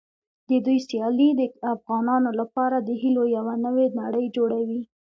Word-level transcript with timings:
د 0.49 0.51
دوی 0.65 0.79
سیالۍ 0.87 1.29
د 1.35 1.41
افغانانو 1.75 2.29
لپاره 2.39 2.77
د 2.79 2.89
هیلو 3.01 3.23
یوه 3.35 3.53
نوې 3.65 3.87
نړۍ 4.01 4.25
جوړوي. 4.35 4.81